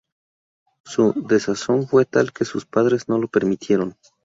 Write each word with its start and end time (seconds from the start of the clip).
Su 0.83 1.13
desazón 1.27 1.87
fue 1.87 2.05
tal 2.05 2.33
que 2.33 2.43
sus 2.43 2.65
padres 2.65 3.07
no 3.07 3.19
lo 3.19 3.27
permitieron. 3.27 3.95